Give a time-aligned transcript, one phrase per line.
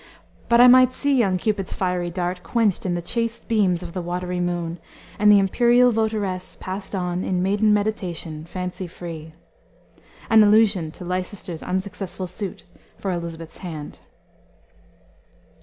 [0.49, 4.01] But I might see young Cupid's fiery dart Quenched in the chaste beams of the
[4.01, 4.79] watery moon,
[5.19, 9.35] And the imperial votaress passed on In maiden meditation, fancy free"
[10.27, 12.63] an allusion to Leicester's unsuccessful suit
[12.97, 13.99] for Elisabeth's hand.